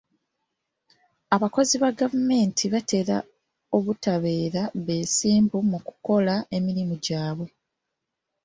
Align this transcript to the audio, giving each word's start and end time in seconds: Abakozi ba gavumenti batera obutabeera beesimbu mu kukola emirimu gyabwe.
Abakozi 1.35 1.75
ba 1.81 1.89
gavumenti 1.99 2.63
batera 2.73 3.17
obutabeera 3.77 4.61
beesimbu 4.85 5.57
mu 5.71 5.79
kukola 5.87 6.35
emirimu 6.57 6.95
gyabwe. 7.05 7.49